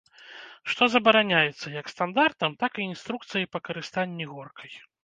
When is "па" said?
3.55-3.59